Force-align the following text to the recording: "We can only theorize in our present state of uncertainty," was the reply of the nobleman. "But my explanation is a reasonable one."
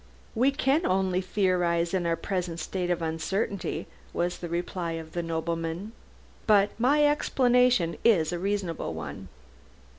"We 0.33 0.49
can 0.49 0.83
only 0.87 1.21
theorize 1.21 1.93
in 1.93 2.07
our 2.07 2.15
present 2.15 2.59
state 2.59 2.89
of 2.89 3.03
uncertainty," 3.03 3.85
was 4.13 4.39
the 4.39 4.49
reply 4.49 4.93
of 4.93 5.11
the 5.11 5.21
nobleman. 5.21 5.91
"But 6.47 6.71
my 6.79 7.05
explanation 7.05 7.97
is 8.03 8.33
a 8.33 8.39
reasonable 8.39 8.95
one." 8.95 9.27